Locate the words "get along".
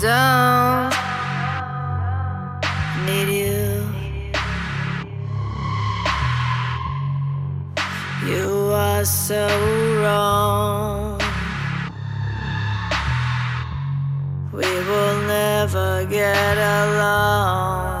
16.08-17.97